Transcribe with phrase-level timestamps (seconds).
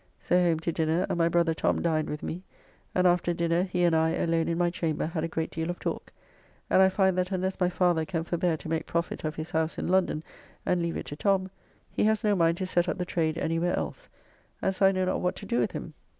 [0.19, 2.41] So home to dinner, and my brother Tom dined with me,
[2.95, 5.77] and after dinner he and I alone in my chamber had a great deal of
[5.79, 6.11] talk,
[6.71, 9.77] and I find that unless my father can forbear to make profit of his house
[9.77, 10.23] in London
[10.65, 11.51] and leave it to Tom,
[11.91, 14.09] he has no mind to set up the trade any where else,
[14.59, 15.93] and so I know not what to do with him.